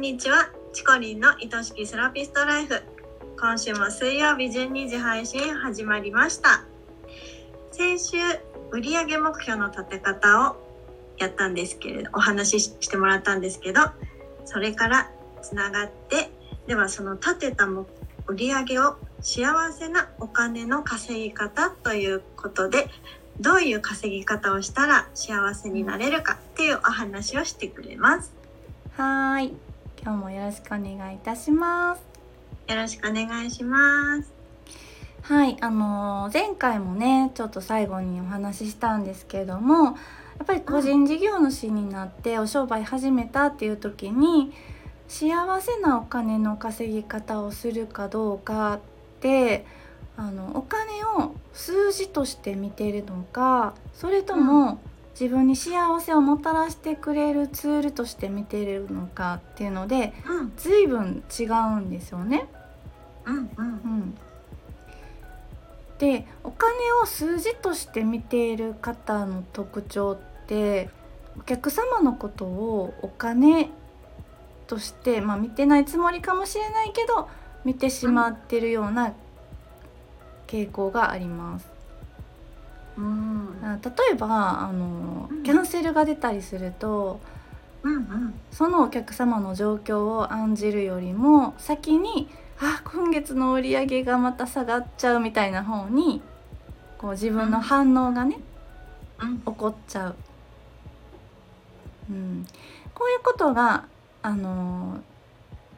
[0.00, 0.48] んにちは。
[0.72, 2.82] チコリンの愛しきセラピストライフ。
[3.38, 6.64] 今週も水曜日12時配信始まりました。
[7.70, 8.16] 先週、
[8.70, 10.56] 売上目標の立て方を
[11.18, 13.82] やったんですけれど、お話ししてもらったんですけど、
[14.46, 15.10] それから
[15.42, 16.30] つながって、
[16.66, 17.84] ではその立てた売
[18.38, 22.88] 上を幸せなお金の稼ぎ方ということで、
[23.38, 28.32] どういう稼ぎ方をしたら幸せになれるかっていうお話をしてくれます。
[28.96, 29.69] はーい。
[30.02, 32.02] 今日もよろしくお願いいたします。
[32.68, 34.32] よろしくお願いします。
[35.22, 44.54] はい、あのー前回もね、ちょっと最後にお話ししたんですけれども、やっぱり個人事業主になってお商売始めたっていう時に、
[45.06, 48.80] 幸せなお金の稼ぎ方をするかどうかっ
[49.20, 49.66] て、
[50.16, 54.80] あのお金を数字として見てるのか、それとも、
[55.20, 62.48] 自分に幸せをもたらしてくれるツールとして見ているのかっていうのでうん、随分違うんですよね。
[63.26, 63.62] うん、うんう。
[63.62, 64.18] ん、
[65.98, 70.88] でお金を数字として見ている方の特徴って
[71.38, 73.68] お客様のことをお金
[74.66, 77.28] として、まあ、見てないつもりかもしれないけど
[77.66, 79.12] 見てしまってるような
[80.46, 81.69] 傾向があります。
[83.00, 85.42] うん、あ例えばあのうん。
[85.42, 87.20] キャンセルが出たりすると
[87.82, 88.34] うん、うん。
[88.50, 92.28] そのお客様の状況を案じるよりも先に
[92.58, 96.20] あ今月の売り上げがまた下がっちゃうみたいな方に
[96.98, 98.38] こう自分の反応がね、
[99.20, 100.16] うん、起こっちゃう、
[102.10, 102.46] うん、
[102.94, 103.86] こういうことが
[104.22, 105.00] あのー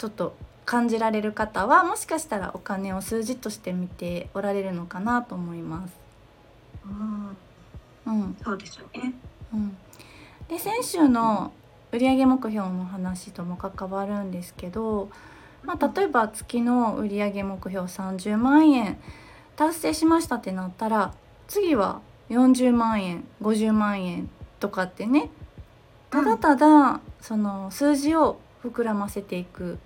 [0.03, 0.35] ちょっと
[0.65, 6.02] 感じられる方はもしかしたらお金を数字として見ておられるのかなと思います。
[6.87, 8.37] うん、うん。
[8.43, 9.13] そうですよね。
[9.53, 9.77] うん、
[10.49, 11.53] で先週の
[11.93, 15.11] 売上目標の話とも関わるんですけど、
[15.63, 18.99] まあ、例えば月の売上目標30万円
[19.57, 21.13] 達成しましたってなったら
[21.49, 22.01] 次は
[22.31, 25.29] 40万円50万円とかってね
[26.11, 29.79] ただただその数字を膨らませていく。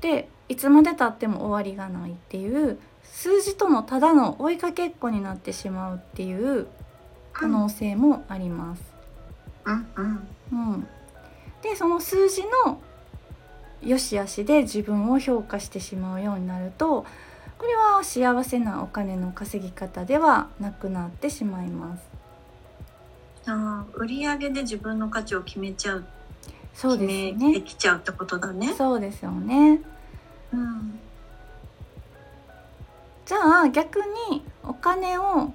[0.00, 2.78] でいつまでたっても終わりがないっていう
[3.18, 6.68] 数字とのただの追いかけっこになってしまうっていう
[7.32, 8.82] 可能性もあります。
[9.64, 10.88] うん、うん、うん、
[11.60, 12.80] でその数字の
[13.82, 17.04] 良し悪しで自分を評価してしまうようになると
[17.58, 22.04] これは幸せなお金の稼ぎ方ではなくなってしまいます。
[23.46, 26.04] あー売上で自分の価値を決めちゃう、
[26.72, 27.62] そうです決めてね。
[27.62, 28.72] きちゃうってことだね。
[28.74, 29.80] そうですよね。
[30.52, 30.97] うん、
[33.28, 33.98] じゃあ逆
[34.30, 35.52] にお金を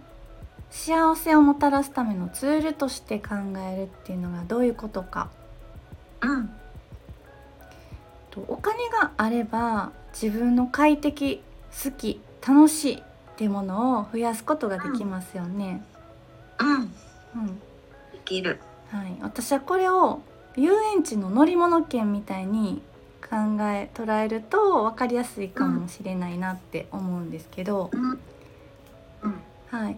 [0.69, 3.29] 幸せをもたらすためのツールとして考
[3.67, 5.31] えるっていうのがどういうことか。
[6.21, 6.51] うん、
[8.29, 11.41] とお金があれば自分の快適
[11.83, 13.01] 好き楽しいっ
[13.37, 15.83] ていうものを増やすことができますよね。
[16.59, 17.59] うん、うん
[18.11, 18.59] できる。
[18.91, 20.21] はい、私はこれを
[20.55, 22.83] 遊園地の乗り物券みたいに
[23.29, 28.19] 考え捉えると分かりやすいかもしれないなって思うんですけど、うん、うん、
[29.69, 29.97] はい、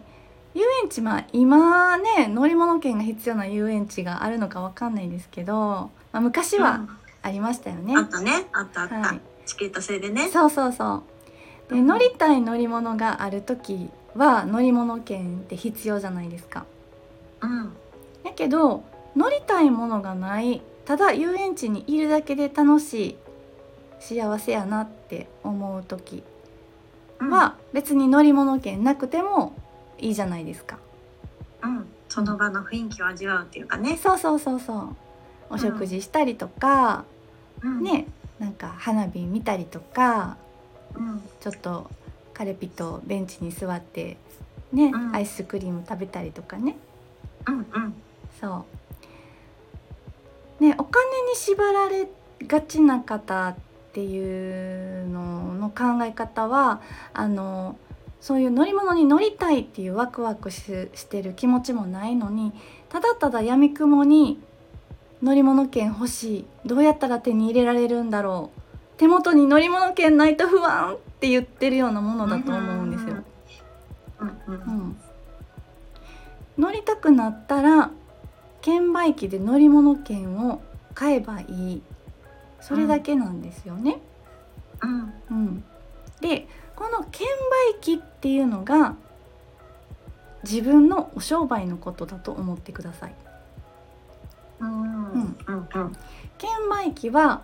[0.54, 6.88] 遊園地まあ今ね乗り物券が必要な遊園地があるのか分かんないですけど、まあ、昔は
[7.22, 7.96] ありましたよね。
[7.98, 8.96] あったね、あったあった。
[9.00, 9.22] はい。
[9.46, 10.30] チケット制でね。
[10.30, 11.04] そうそうそ
[11.68, 11.74] う。
[11.74, 11.88] でうん。
[11.88, 16.66] 乗りたい乗り物がある時は乗り物券って必要じゃないですか。
[17.42, 17.74] うん、
[18.24, 18.84] やけど
[19.16, 23.18] 乗りたいものがないただ遊園地にいるだけで楽しい
[24.00, 26.24] 幸せやなって思う時
[27.20, 29.56] うん、は別に乗り物券なくても
[29.98, 30.78] いいじゃないですか。
[31.64, 33.98] うん、その場の雰囲気を味わうっていうかね。
[33.98, 34.96] そうそうそうそう。
[35.50, 37.06] お食事したりとか、
[37.64, 38.08] うん、ね
[38.38, 40.36] なんか花火見たりとか
[40.96, 41.90] うん、ちょっと
[42.34, 44.18] カレピとベンチに座って
[44.72, 45.16] ね、うん。
[45.16, 46.76] アイスクリーム食べたりとかね。
[47.48, 47.94] うん、うん、
[48.42, 48.66] そう
[50.60, 52.08] ねお金に縛られ
[52.48, 53.56] がちな方っ
[53.94, 56.82] ていうのの考え方は
[57.14, 57.78] あの
[58.20, 62.54] そういう乗り物に乗りたいっていうワクワクししてる気持ちもないのに
[62.90, 64.40] ただただやみくもに
[65.22, 68.62] 乗り物券欲しいどうやったら手に入れられるんだろう
[68.98, 73.16] 手元に乗り物券ないと不安って言ってるようなものだと思うんですよ。
[74.48, 74.98] うん、
[76.58, 77.92] 乗りたくなったら
[78.66, 80.60] 券売機で乗り物券を
[80.96, 81.82] 買えばいい。
[82.60, 84.00] それだけなんですよね。
[84.82, 85.64] うん、うん、
[86.20, 87.28] でこの券
[87.78, 88.96] 売機っていうのが
[90.44, 93.14] 自分のお商売のことだと思ってください。
[94.60, 95.68] うん、うん、うん、
[96.40, 97.44] 券売機は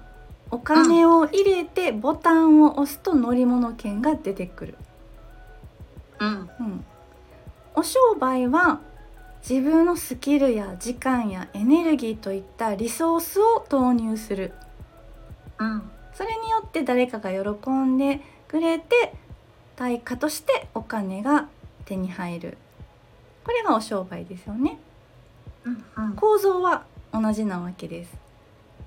[0.50, 4.78] お金を入れてボタンを押すと乗り物券が出てくる、
[6.20, 6.50] うん。
[6.60, 6.86] うん、
[7.76, 8.80] お商売は
[9.48, 14.54] 自分のスキルや時間やエネルギーといったリソースを投入する。
[15.60, 15.82] うん。
[16.14, 19.14] それによって誰かが喜んでくれて
[19.76, 21.48] 対価としてお金が
[21.86, 22.58] 手に入る。
[23.44, 24.78] これがお商売ですよね。
[25.66, 26.14] うんうん。
[26.14, 28.14] 構造は同じなわけです、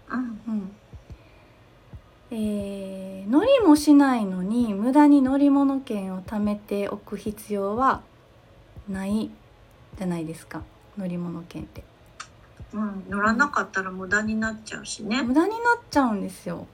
[0.09, 0.21] うん。
[0.21, 0.23] う
[0.53, 0.77] ん。
[2.31, 8.03] えー乗りもしないのに無駄に乗り物券を貯めておく必要は
[8.89, 9.31] ない
[9.99, 10.62] じゃないですか。
[10.99, 11.85] 乗り物券って。
[12.73, 15.23] うん乗らなかったら無駄になっちゃうしね。
[15.23, 15.61] 無駄になっ
[15.91, 16.67] ちゃうんですよ。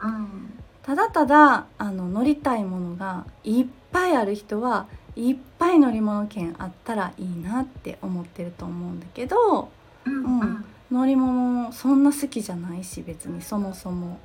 [0.00, 0.58] うん。
[0.82, 4.86] ただただあの乗りたいものがいっぱいある人は
[5.16, 9.70] いっぱい乗り物券あったらいいなって思ってると思うんだけど
[10.06, 10.64] うんうん。
[10.90, 14.18] 乗り物そんな好きじゃないし別にそもそも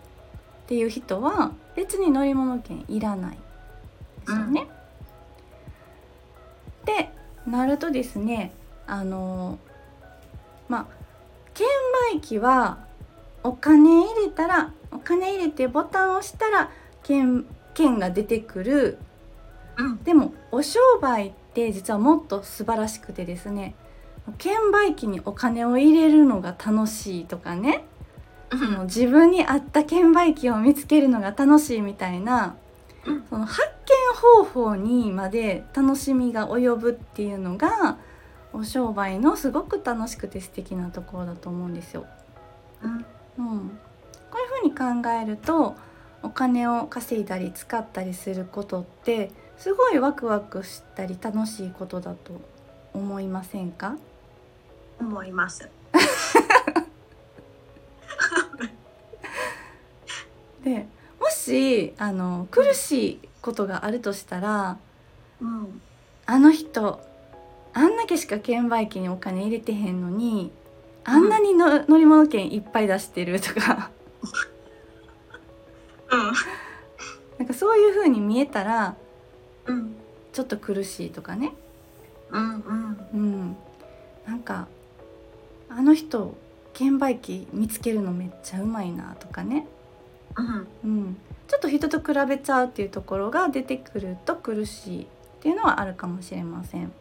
[0.63, 3.37] っていう人は別に乗り物券いらない
[4.21, 4.67] ですよね。
[6.85, 7.09] で
[7.47, 8.51] なるとですね。
[8.87, 9.59] あの
[10.67, 10.85] まあ
[11.53, 11.67] 券
[12.13, 12.79] 売機は
[13.43, 16.69] お金入れたらお金入れてボタンを押したら
[17.03, 18.97] 券券が出てくる。
[19.77, 20.03] うん。
[20.03, 23.75] でもお商売って実はもっと素晴らしくてですね
[24.37, 27.85] 券売機にお金を入れるのが楽しいとかね、
[28.51, 28.85] うん。
[28.85, 32.64] 自分に合った券売機を見つけるのが楽しいみたいな、うん
[33.29, 33.65] その発見
[34.43, 37.97] 方法にまで楽しみが及ぶっていうのが
[38.53, 42.05] お商売のすごく楽しくて素敵なところだと思うんですよ。
[42.83, 43.05] うん。
[43.37, 43.69] うん、
[44.31, 45.75] こういうふうに考えると
[46.23, 52.41] お金を稼いだり使ったりすることってすごいワクワクしたり楽しいことだと
[52.93, 53.95] 思いませんか？
[54.99, 55.69] 思います。
[60.63, 60.85] でも
[61.45, 64.77] しあの苦しいことがあるとしたら
[65.41, 65.81] うん。
[66.25, 67.01] あの人
[67.73, 70.51] あんだけしか券売機にお金入れてへんのに
[71.03, 73.91] あんなにの、乗り物券いっぱい出してるとか。
[77.37, 78.95] なんかそういう風に見えたら
[79.65, 79.95] うんうん。
[80.31, 81.53] ちょっと苦しいとかね。
[82.31, 83.07] うんうん。
[83.13, 83.57] うん。
[84.25, 84.67] なんか
[85.69, 86.35] あの人
[86.73, 89.67] 券売機見つけるのめっちゃうまいなとかね、
[90.35, 90.67] うん。
[90.83, 95.05] うん、ちょっと人と比べちゃうっていうところが出てくると苦しいっ
[95.41, 96.91] ていうのはあるかもしれません。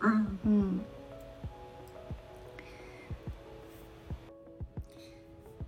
[0.00, 0.38] うん。
[0.46, 0.80] うん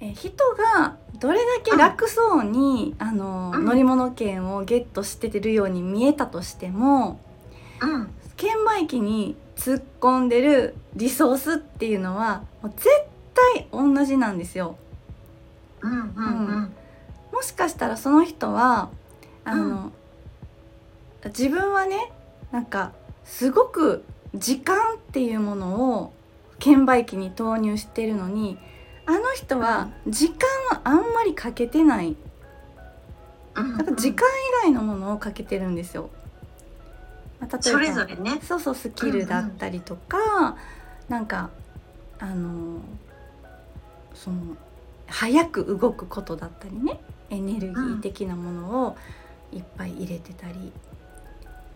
[0.02, 7.20] え人がどれだけ楽そうに、あのうん乗り物券をゲットしてるように見えたとしても
[7.82, 8.08] うん。
[8.36, 12.88] 券売機に突っ込んでるリソースっていうのはもう絶
[13.34, 14.76] 対同じなんですよ。
[15.82, 16.46] うんうん。
[16.46, 16.72] うん
[17.40, 18.90] もしかしたらその人は
[19.46, 19.92] あの、
[21.24, 22.12] 自分はね
[22.52, 22.92] なんか
[23.24, 24.04] すごく
[24.34, 26.12] 時間っていうものを
[26.58, 28.58] 券売機に投入してるのに
[29.06, 30.36] あの人は時間
[30.70, 32.14] はあんまりかけてない。
[33.54, 34.28] うんだから時間
[34.62, 36.10] 以外のものをかけてるんですよ。
[37.40, 38.38] まあ、例えばそれぞれね。
[38.42, 40.58] そうそうスキルだったりとか、
[41.08, 41.48] なんか
[42.18, 42.82] あの
[44.12, 44.58] その
[45.06, 48.96] 早く動くことだったりねエネルギー的なものを
[49.52, 50.72] いっぱい入れてたり。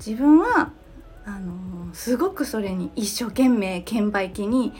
[0.04, 0.72] 自分は
[1.24, 4.72] あのすごくそれに一生懸命券売機に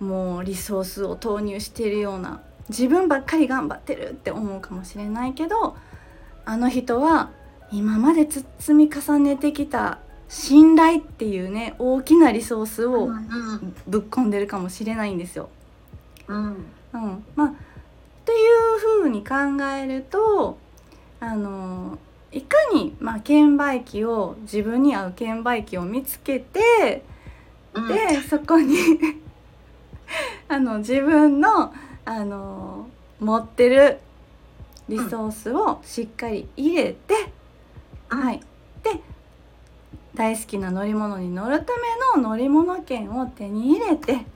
[0.00, 5.76] もうリソースを投入しているような自分ばっかり頑張ってるって思うかもしれないけど
[6.46, 7.30] あの人は
[7.70, 13.10] 今までつ積み重ねてきた信頼っていうね大きなリソースを
[13.86, 15.50] ぶっ込んでるかもしれないんですよ。
[16.28, 16.66] うん。
[16.94, 17.54] うん、まあ
[18.24, 20.56] っていう風に考えると
[21.20, 21.98] あの
[22.32, 27.04] いかに、まあ、券売機を自分に合う券売機を見つけて
[27.74, 27.88] うん。
[27.88, 28.76] でそこに
[30.48, 31.74] あの自分の
[32.06, 32.88] あの
[33.20, 33.98] 持ってる
[34.88, 37.14] リソースをしっかり入れて、
[38.08, 38.40] はい、
[38.82, 39.00] で
[40.14, 41.72] 大好きな乗り物に乗るた
[42.16, 44.26] めの乗り物券を手に入れて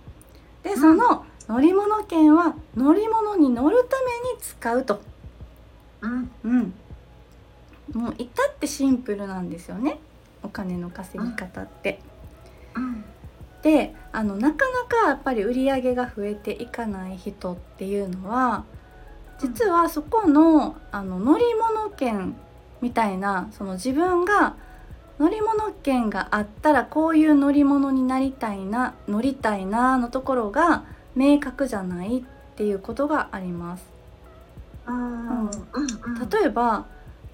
[0.62, 5.00] でその乗り物券は乗り物に乗るために使うと。
[6.02, 6.30] うん。
[6.44, 6.74] うん、
[7.94, 9.98] もう至ってシンプルなんですよね。
[10.42, 12.00] お金の稼ぎ方って。
[12.74, 13.04] うん。
[13.62, 18.64] であのなかなかやっぱり売り上げが増えていかない人っていうのは
[19.40, 22.36] 実はそこのあの乗り物券
[22.80, 24.54] みたいなその自分が
[25.18, 30.84] 乗り物券があったらこういう乗り物になりたいな乗りたいなのところが
[31.18, 32.22] 明確じゃないっ
[32.54, 33.84] ていうことがあります。
[34.86, 35.46] うん。
[35.46, 35.50] うん
[36.30, 36.86] 例えば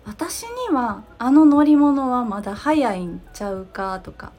[0.07, 4.33] 私にはあの乗り物はまだ早いんちゃうかとか、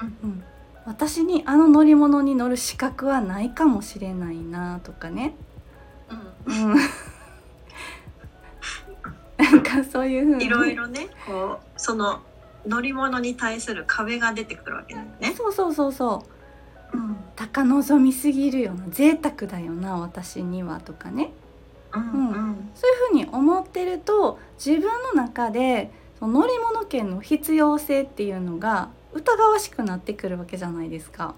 [0.00, 0.42] うん、
[0.86, 5.34] 私にあの乗り物に乗る資格はないかもしれないなとかね、
[6.46, 6.72] うん。
[6.72, 6.76] うん、
[9.36, 10.46] なんかそういうふうに。
[10.46, 12.20] いろいろねこうその
[12.66, 15.34] 乗り物に対する壁が出てくるわけだよね。
[15.36, 16.37] そうそうそうそう
[16.92, 21.30] うん高望みすぎるよな贅沢だよな私にはとかね。
[21.94, 22.70] うんうん。
[22.74, 31.34] そういうふうに思ってると自分の中でその乗り物券の必要性っていうのが疑わしくなってくるわけじゃないですか。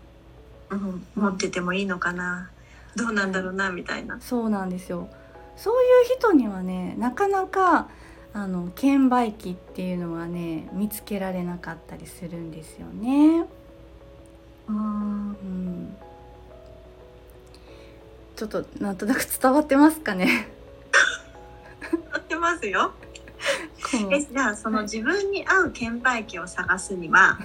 [0.71, 1.07] うん。
[1.14, 2.50] 持っててもいいのかな。
[2.97, 4.19] どうなんだろうなみたいな。
[4.21, 5.09] そうなんですよ。
[5.57, 7.88] そういう人にはねなかなか
[8.33, 13.45] あの券売機っていうのはね見つけられなかったりするんですよね。
[14.69, 15.97] うんうん、
[18.37, 20.49] ちょっとなんとなく伝わってますかね。
[22.12, 22.93] やってますよ。
[24.12, 27.38] えじゃあその自分に合う券売機を探すには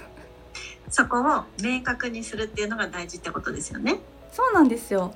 [0.90, 4.00] そこを明確にするっていうのが大事ってことですよね。
[4.32, 5.14] そうなんですよ。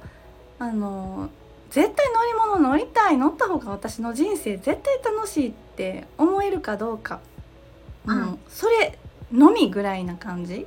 [0.58, 1.30] あの
[1.70, 7.20] 絶対乗り物乗りたい乗った方が私の人生絶対楽しいって思えるかどうか、
[8.06, 8.40] もううん。
[8.50, 8.98] それ
[9.32, 10.66] のみぐらいな感じ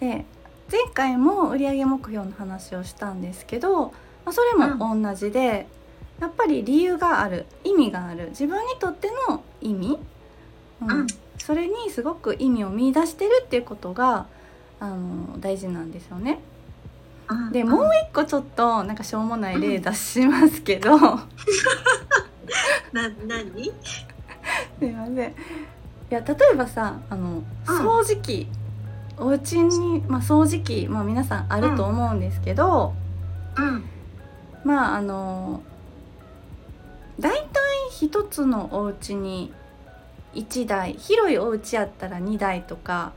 [0.00, 0.24] で
[0.70, 3.92] 前回も売上目標の話をしたんですけど、ま
[4.26, 5.66] あ、それも同じで、
[6.20, 8.30] やっぱり理由がある意味がある。
[8.30, 9.98] 自分にとっての意味、
[10.82, 10.90] うん。
[10.90, 11.06] うん。
[11.38, 14.26] それにすごく意味を見出してるっていうことが
[14.80, 16.40] あの大事なんですよね。
[17.28, 17.52] うん。
[17.52, 21.22] でもう一個ちょっとなんかしょうもない例出しますけど、な
[23.26, 23.72] 何？
[24.80, 25.16] すいません。
[25.16, 25.22] い
[26.10, 28.48] や例えばさあの掃除機、
[29.18, 32.94] お家にまあ掃除機まあ皆さんあると思うんですけど、
[33.56, 33.84] うん。
[34.64, 35.62] まああの
[37.18, 37.46] 大体
[37.90, 39.52] 一つのお家に
[40.34, 43.12] 1台広いお家やったら2台とか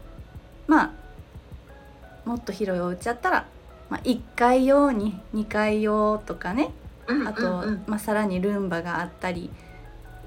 [0.68, 3.46] まあもっと広いお家やったら、
[3.90, 6.72] まあ、1階用に2階用とかね
[7.10, 7.84] うんあと、うん。
[7.88, 9.69] まあ、さらにルンバがあったり、あ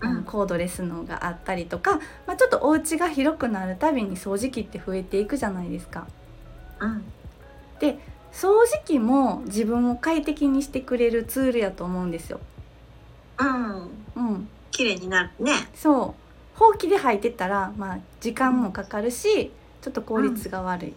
[0.02, 0.14] うん。
[0.16, 6.06] のコードレスのがあったりとか、まあ、ちょっとお家が広くなるたびに掃除機って増えていくじゃないですか。
[6.80, 7.04] うん。
[8.32, 12.40] 掃除機も自分を快適にしてくれるツールやと思うんですよ。
[13.38, 13.90] うん。
[14.16, 15.52] うん、綺麗になるね。
[15.74, 16.14] そ
[16.56, 16.58] う。
[16.58, 20.94] ほうきで履いてたら、まあ、時間もかかるしちょっと効率が悪い、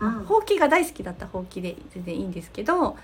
[0.00, 0.10] うん。
[0.24, 2.96] ほうきが大好きだったらほうきで全然いいんですけど、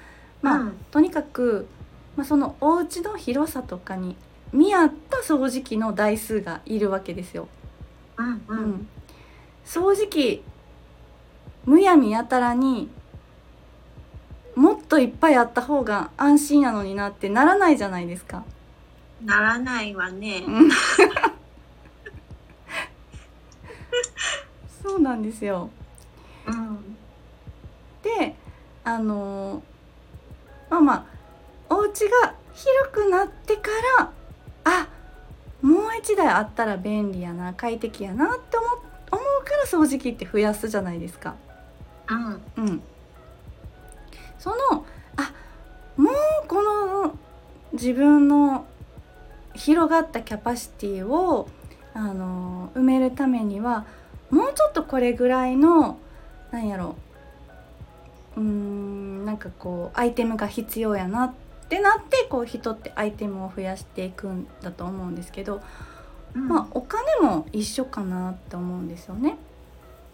[0.43, 0.73] まあうん。
[0.91, 1.69] とにかく、
[2.17, 4.17] まあ、そのお家の広さとかに
[4.53, 7.49] 見合った掃除機の台数がいるわけですよ。
[8.17, 8.89] うんううんん、
[9.65, 10.43] 掃除機
[11.65, 12.89] むやみやたらに
[14.55, 18.45] もっといっぱいあった方が安心やのになってならないじゃないですか。
[19.25, 20.43] ならないわね。
[20.47, 20.71] うん
[24.83, 25.71] そうなんですよ。
[26.47, 26.97] うん
[28.03, 28.35] で
[28.85, 29.63] あの
[30.71, 31.05] まあまあ
[31.75, 34.11] お家が広くなってから
[34.69, 34.89] あ
[35.63, 38.71] もう一台あったら便利やな快適やなって思う
[39.11, 41.37] 思うから掃除機って増やすじゃないですか。
[42.09, 42.65] うん。
[42.65, 42.83] うん、
[44.39, 44.85] その
[45.17, 45.33] あ
[45.97, 47.19] もうこの
[47.73, 48.67] 自分の
[49.55, 51.49] 広がったキャパシティを
[51.95, 53.87] あの埋めるためには
[54.31, 55.99] もうちょっとこれぐらいの
[56.51, 56.97] なんやろ。
[58.37, 61.48] うーんなんかこうアイテムが必要やなって
[61.81, 65.61] なってこう人ってアイテムを増やしていくんだと思うんですけど、
[66.35, 66.49] うん。
[66.49, 69.37] まあお金も一緒かなって思うんですよね。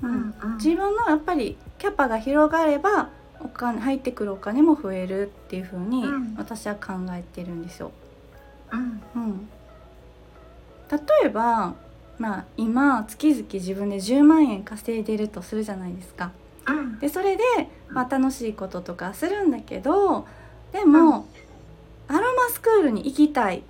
[0.03, 0.57] うんうん。
[0.57, 6.35] 自分のやっぱりキャパが広がればお金入ってくるお金も増えるっていう風にうん。
[6.37, 7.93] 私は考えてるんですよ。
[8.73, 9.03] うん。
[9.15, 9.49] うん、
[10.91, 11.75] 例えば、
[12.19, 16.33] まあ、今月々自分で10万円稼いでるとするじゃないですか。
[16.67, 16.99] うん。
[16.99, 17.43] でそれで、
[17.89, 20.27] まあ、楽しいこととかするんだけど
[20.75, 21.27] でも、
[22.09, 23.63] アロマスクールに行きたいっ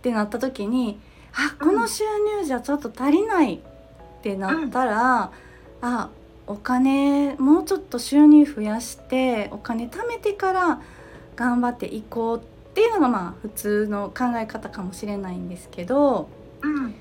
[0.00, 0.98] てなった時に
[1.34, 2.02] あこの収
[2.38, 3.58] 入じゃちょっと足りないっ
[4.22, 5.30] てなったら、
[5.82, 6.08] あ
[6.46, 10.80] お金もうちょっと収入増やしてお金貯めてから
[11.36, 12.40] 頑張っていこうっ
[12.72, 16.30] ていうのがまあ普通の考え方かもしれないんですけど
[16.62, 16.94] うん。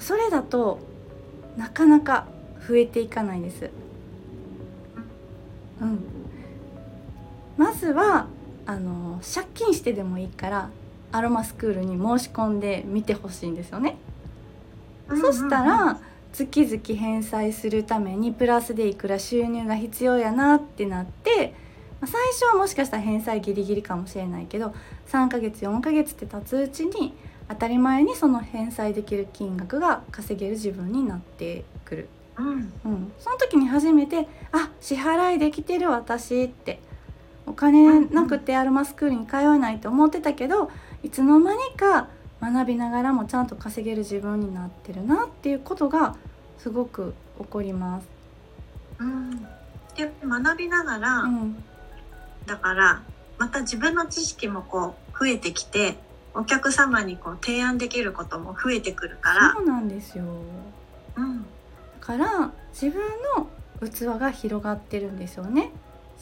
[0.00, 0.80] それだと
[1.56, 2.26] なかなか
[2.68, 3.70] 増えていかないです。
[5.80, 6.15] うん、ま
[7.76, 8.26] ずは
[8.66, 10.70] あの借金してでもいいから
[11.12, 13.96] アロマスクールに申し込んでみてほしいんですよね。
[15.08, 16.00] そしたら
[16.32, 21.54] 月々返済するためにプラスでいくら収入が必要やなってなって、
[22.00, 24.74] まあ最初はもしかしたら返済ギリギリかもしれないけど
[25.08, 27.14] 3ヶ月4ヶ月って経つうちに
[27.48, 32.72] 当たり前にその返済できる金額が稼げる自分になってくる、うん。
[32.84, 36.80] うん、その時に初めてあ支払いできてる私って
[37.46, 40.70] お金なくてアロマスクールに通えないと思ってたけど
[41.02, 42.08] いつの間にか
[42.40, 46.16] 学びながらもちゃんと稼げる自分になってるなっていうことが
[46.58, 48.08] すごく起こります。
[48.98, 49.42] うん、
[49.94, 51.62] で学びながら、うん、
[52.46, 53.02] だから
[53.38, 55.96] また自分の知識もこう増えてきて
[56.34, 59.52] お客様にこう提案できることも増えてくるから。
[59.54, 60.24] そうなんですよ。
[61.16, 61.42] うん。
[61.42, 61.46] だ
[62.00, 63.02] から自分
[63.36, 63.48] の
[63.88, 65.70] 器が広がってるんですよね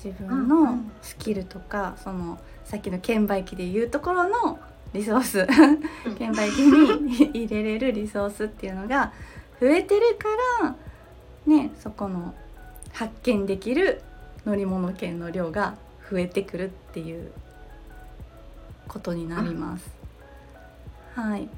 [0.03, 4.59] 自分のスキルとか、そのさっきの券売機でいうところの
[4.93, 5.47] リソース。
[6.17, 9.13] 券売機に 入れれるリソースっていうのが
[9.61, 10.29] 増えてるか
[10.63, 10.77] ら
[11.47, 12.35] ねそこの
[12.93, 14.03] 発見できる
[14.47, 15.75] 乗り物券の量が
[16.11, 17.33] 増えてくるっていう
[18.89, 19.91] ことになります。
[21.15, 21.49] はい、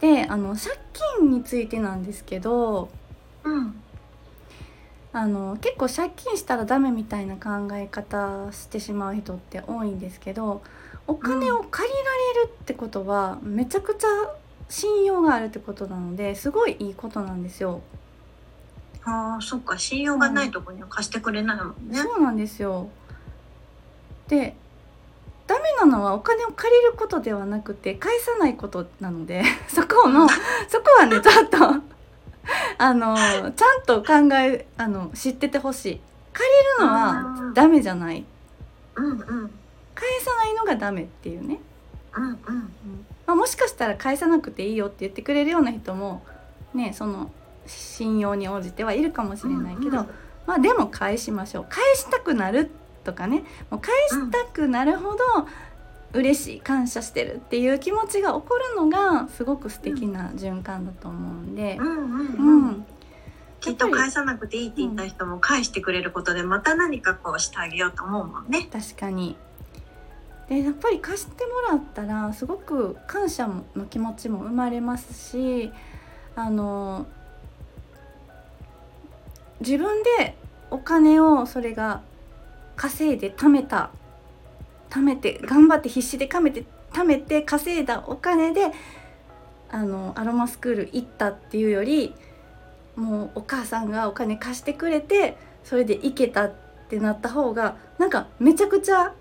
[0.00, 0.70] であの借
[1.18, 2.88] 金についてなんですけど
[3.44, 3.82] うん
[5.12, 10.62] あの結構借金したらダメみたいな考え方してしまう人って多いんですけど
[11.06, 14.08] お金を借りられるってことはめちゃくちゃ
[14.68, 17.80] 信用があるってことなのですごいいいことなんですよ。
[19.04, 21.98] ああそっか信用がないとこには貸してくれないもんね。
[21.98, 22.90] そうなんですよ
[24.28, 24.54] で
[25.46, 30.28] ダメなのはお金を借りることではなくて返さないことなので そこの
[30.68, 31.58] そこはねちょっと
[32.78, 36.00] あのちゃんと考えあの知っててほしい。
[36.32, 38.24] 借りるのはダメじゃない。
[38.94, 39.50] うんうん。
[39.94, 41.58] 返さないのがダメっていうね、
[42.16, 42.36] うんうん。
[43.26, 46.22] まあ、もしかしたら返さなくていいよって言ってくれるような人も
[46.72, 47.32] ねその
[47.66, 50.06] 信用に応じてはいるかもしれないけど、
[50.46, 51.66] まあでも返しましょう。
[51.68, 52.70] 返したくなる
[53.02, 53.42] とかね。
[53.70, 55.18] もう返したくなるほど
[56.14, 62.86] 嬉しい感謝してるっていう気持ちが起こるのがすごく素敵な循環だと思うんでう、んうんううんん、
[63.60, 68.68] きっと返さなくていいって言った人も返してくれることでまた何かこうしてあげようと思うもんね。
[68.72, 69.36] 確かに。
[70.48, 75.70] でやっぱり貸してもらったらすごく感謝の気持ちも生まれますし
[76.34, 77.06] あの
[79.60, 80.36] 自分で
[80.70, 82.00] お金をそれが
[82.76, 83.90] 稼いで貯めた
[84.90, 88.72] 貯めて頑張って必死で貯めて貯めて稼いだお金で
[89.70, 92.14] あのアロマスクール行ったっていうより
[92.96, 96.52] もうお母さんがお金貸してくれてそれで行けたっ
[96.88, 99.12] てなった方がなんかめちゃくちゃ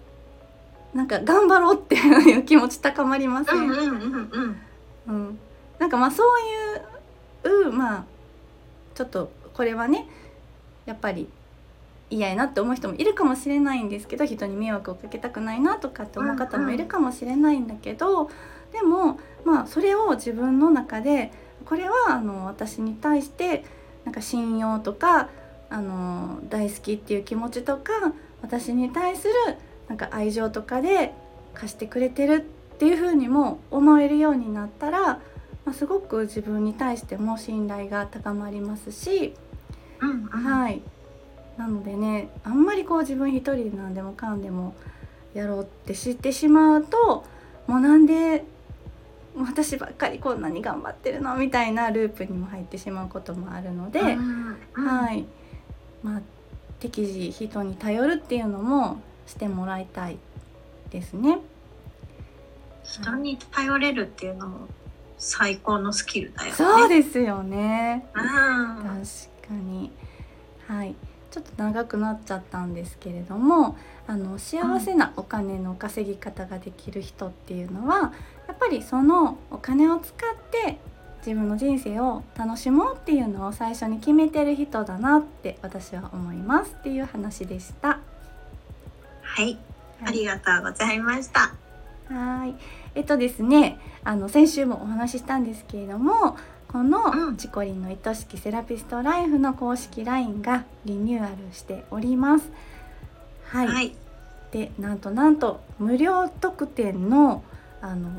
[0.93, 4.61] なんか頑張ろうっていう気持ち高まりません、うんうんうんうん。
[5.07, 5.39] うん、
[5.79, 8.05] なんかまあそういうまあ
[8.95, 10.07] ちょっとこれはね
[10.85, 11.29] やっぱり
[12.09, 18.29] 嫌やなって思う人もいるかもしれないんですけど人に迷惑をかけたくないなとかって思う方もいるかもしれないんだけど、
[18.71, 21.31] でもまあそれを自分の中で
[21.65, 23.65] これはあの私に対して
[24.05, 25.29] なんか信用とか
[25.69, 27.91] あの大好きっていう気持ちとか
[28.41, 29.33] 私に対する
[29.89, 31.13] なんか愛情とかで
[31.53, 35.21] 貸してくれてるっていう風にも思えるようになったら、ま
[35.71, 39.33] あ、すごく自分に対しても信頼が高まりますし、
[39.99, 40.27] うんうん。
[40.27, 40.81] はい
[41.57, 44.75] なのでねあんまりこう自分一人で何でもかんでも
[45.33, 47.25] やろうって知ってしまうと
[47.67, 48.43] もうなんで
[49.37, 55.25] 私ばっかりこんなに頑張ってるのみたいなループにも入ってしまうこともあるので、はい
[56.03, 56.21] まあ
[56.79, 60.17] 適時人に頼るっていうのもしてもらいたい
[60.91, 61.39] ですね。
[62.83, 64.67] 人に頼れるっていうのも
[65.17, 66.55] 最高のスキルだよね。
[66.55, 68.07] そうですよね。
[68.13, 68.85] うん確
[69.47, 69.91] かに。
[70.67, 70.95] はい。
[71.31, 78.13] ちょっと長くなっちゃったんですけれどもあの幸せなお金の稼ぎ方ができる人っていうのは
[78.47, 80.17] やっぱりそのお金を使っ
[80.51, 80.77] て
[81.19, 87.99] 自分の人生を楽しもうっていうのを最初に決めてる人だなって私は思いますっていう話でした。
[89.21, 89.57] はい、
[90.05, 91.53] ありがとうございました。
[92.09, 92.55] はい。
[92.95, 96.37] えっとですね、あの先週もお話ししたんですけれども、
[96.77, 97.37] このうん。
[97.37, 102.51] チコリンの愛しきセラピストライフの公式 LINE がリニューアルしております。
[103.45, 103.67] はい。
[103.67, 103.95] はい、
[104.51, 107.43] で、なんとなんと無料特典の
[107.81, 108.11] あの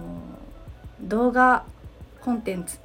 [1.00, 1.66] 動画
[2.20, 2.78] コンテンツ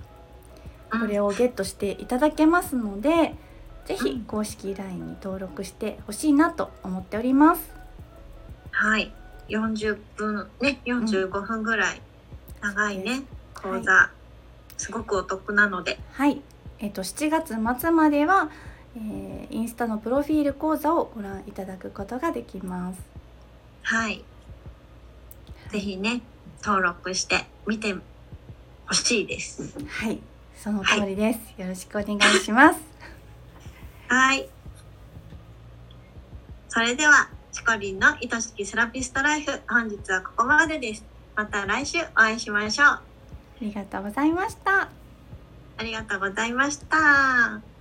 [0.91, 3.33] これをゲットしていただけますので、
[3.85, 4.19] ぜひうん。
[4.25, 7.73] 公式 LINE に登録してほしいなと思っております。
[8.69, 9.11] はい、
[9.49, 12.01] 40分ね、45分ぐらい。
[12.61, 13.23] 長いね、
[13.55, 14.11] 講座、は
[14.77, 16.41] すごくお得なので、はい、
[16.79, 18.49] えっと7月末までは、
[18.95, 23.01] えーインスタのプロフィール講座をご覧いただくことができます。
[23.83, 24.23] はい。
[25.71, 26.21] ぜひね、
[26.63, 27.93] 登録してみて
[28.87, 29.73] ほしいです。
[29.87, 30.19] はい
[30.55, 32.79] その通りです、よろしくお願いします
[34.07, 34.47] はい。
[36.69, 41.03] それでは、チコリンの愛しきセラピストライフ、本日はここまでです。
[41.35, 43.12] また来週お会いしましょう。
[43.63, 44.89] ありがとうございました
[45.77, 47.72] ありがとうございました。